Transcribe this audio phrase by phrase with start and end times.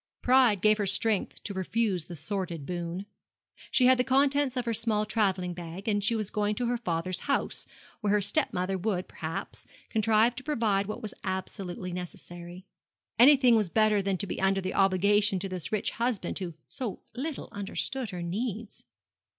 [0.23, 3.05] Pride gave her strength to refuse the sordid boon.
[3.69, 6.77] She had the contents of her small travelling bag, and she was going to her
[6.77, 7.67] father's house,
[7.99, 12.65] where her step mother would, perhaps, contrive to provide what was absolutely necessary.
[13.19, 17.01] Anything was better than to be under an obligation to this rich husband who so
[17.13, 18.87] little understood her needs.